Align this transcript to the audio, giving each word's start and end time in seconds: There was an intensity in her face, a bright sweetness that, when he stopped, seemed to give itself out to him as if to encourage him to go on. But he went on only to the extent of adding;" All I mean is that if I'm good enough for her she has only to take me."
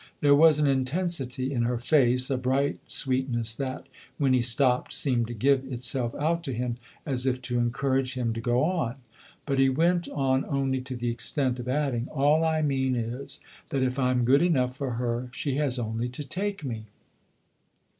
There 0.21 0.33
was 0.33 0.57
an 0.57 0.65
intensity 0.65 1.53
in 1.53 1.61
her 1.61 1.77
face, 1.77 2.31
a 2.31 2.37
bright 2.39 2.79
sweetness 2.87 3.53
that, 3.57 3.85
when 4.17 4.33
he 4.33 4.41
stopped, 4.41 4.93
seemed 4.93 5.27
to 5.27 5.35
give 5.35 5.71
itself 5.71 6.15
out 6.15 6.43
to 6.45 6.53
him 6.53 6.77
as 7.05 7.27
if 7.27 7.39
to 7.43 7.59
encourage 7.59 8.15
him 8.15 8.33
to 8.33 8.41
go 8.41 8.63
on. 8.63 8.95
But 9.45 9.59
he 9.59 9.69
went 9.69 10.09
on 10.09 10.43
only 10.45 10.81
to 10.81 10.95
the 10.95 11.11
extent 11.11 11.59
of 11.59 11.67
adding;" 11.67 12.07
All 12.17 12.43
I 12.43 12.63
mean 12.63 12.95
is 12.95 13.41
that 13.69 13.83
if 13.83 13.99
I'm 13.99 14.25
good 14.25 14.41
enough 14.41 14.75
for 14.75 14.93
her 14.93 15.29
she 15.33 15.57
has 15.57 15.77
only 15.77 16.09
to 16.09 16.27
take 16.27 16.65
me." 16.65 16.85